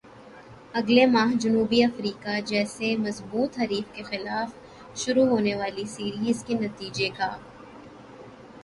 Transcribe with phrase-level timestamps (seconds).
[0.73, 7.09] اگلے ماہ جنوبی افریقہ جیسے مضبوط حریف کے خلاف شروع ہونے والی سیریز کے نتیجے
[7.17, 7.29] کا